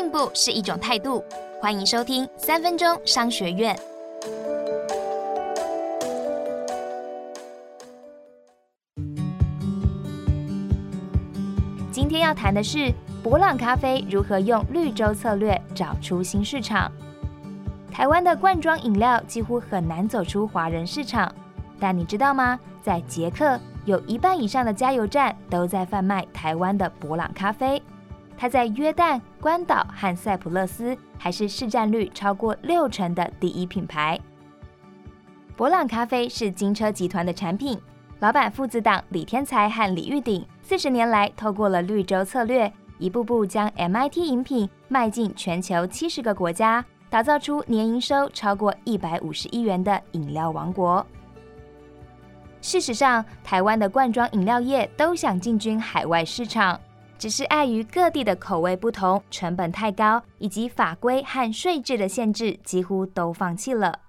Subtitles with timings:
[0.00, 1.22] 进步是一种态度。
[1.60, 3.78] 欢迎收听三分钟商学院。
[11.92, 12.90] 今天要谈的是
[13.22, 16.90] 博朗咖啡如何用绿洲策略找出新市场。
[17.92, 21.30] 台湾的罐装饮料几乎很难走出华人市场，
[21.78, 22.58] 但你知道吗？
[22.82, 27.82] 在捷克，有一半以上的加油站都在贩卖台湾的博朗咖啡。
[28.40, 34.18] 它在约旦、关岛和塞浦路斯还是市占率超过六成的第一品牌。
[35.54, 37.78] 博朗咖啡是金车集团的产品，
[38.20, 51.06] 老板父子档李天才和李玉鼎四十年来，透过了绿洲策略，一步步将 MIT 饮品迈进全球七十个国家，打造出年营收超过一百五十亿元的饮料王国。
[52.62, 56.80] 事实上，台湾的罐装饮料业都想进军海外市场。
[57.20, 64.00] 只是碍于各地的口味不同、成本太高，以及法规和税制的限制，几乎都放弃了。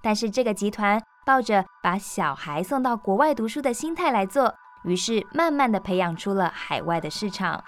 [0.00, 7.64] 但是这个集团抱着把小孩送到国外读书的心态来做，于是慢慢的培养出了海外的市场。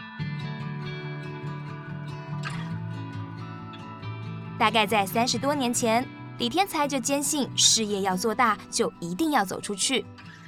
[4.56, 6.06] 大概在三十多年前，
[6.38, 10.06] 李天才就坚信事业要做大，就一定要走出去。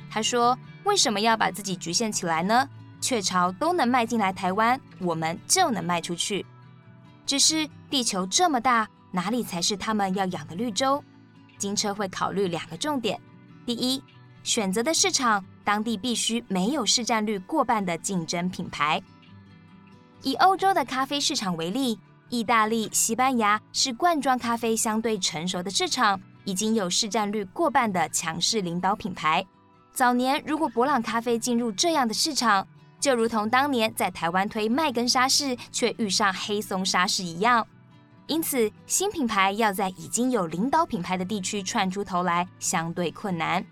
[0.08, 0.56] 他说
[0.86, 2.68] ：“为什么要把自己局限起来呢？”
[3.00, 6.44] 雀巢都能卖进来台湾，我们就能卖出去。
[7.24, 11.02] 只是地球这么大，哪里才是他们要养的绿洲？
[11.58, 13.20] 金车会考虑两个重点：
[13.64, 14.02] 第一，
[14.42, 19.02] 选择的市场当地必须没有市占率过半的竞争品牌。
[20.22, 29.44] 以欧洲的咖啡市场为例，意大利、西班牙是罐装咖啡相对成熟的市场，已经有市占率过半的强势领导品牌。
[29.92, 32.66] 早年如果博朗咖啡进入这样的市场，
[32.98, 37.66] 就如同当年在台湾推麦根沙士，却遇上黑松沙士一样，
[38.26, 43.64] 因此新品牌要在已经有领导品牌的地区窜出头来，相对困难。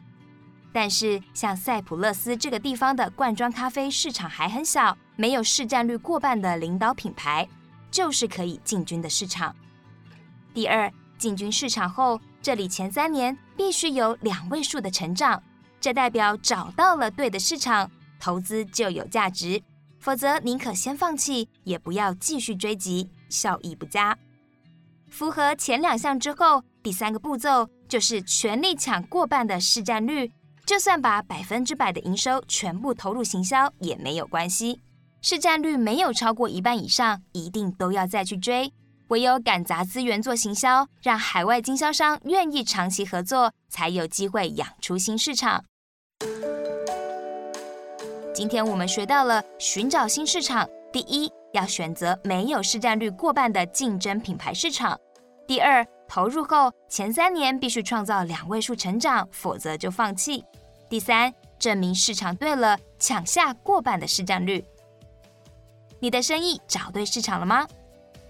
[0.72, 7.48] 但是像塞浦勒斯这个地方的罐装咖啡市场还很小，没有市占率过半的领导品牌，
[7.90, 9.54] 就是可以进军的市场。
[10.52, 15.42] 第二，进军市场后，这里前三年必须有两位数的成长，
[15.80, 17.90] 这代表找到了对的市场。
[18.24, 19.62] 投资就有价值，
[20.00, 24.16] 否则宁可先放弃，也不要继续追击，效益不佳。
[25.10, 30.32] 符合前两项之后，第三个步骤就是全力抢过半的市占率。
[30.64, 34.80] 就算把百分之百的营收全部投入行销也没有关系，
[35.20, 38.72] 市占率没有超过一半以上，一定都要再去追。
[39.08, 45.62] 唯有赶砸资源做行销，让海外经销商愿意长期合作，才有机会养出新市场。
[48.34, 54.98] 今天我们学到了寻找新市场，第一要选择没有市占率过半的竞争品牌市场；
[55.46, 60.42] 第二，投入后前三年必须创造两位数成长，否则就放弃；
[60.88, 64.64] 第三，证明市场对了，抢下过半的市占率。
[66.00, 67.64] 你的生意找对市场了吗？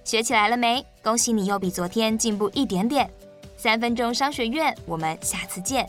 [0.04, 0.84] 学起来了没？
[1.03, 3.10] 恭喜你又比昨天进步一点点。
[3.56, 5.88] 三分钟商学院，我们下次见。